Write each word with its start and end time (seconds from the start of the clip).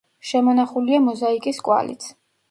შემონახულია 0.27 1.01
მოზაიკის 1.07 1.59
კვალიც. 1.67 2.09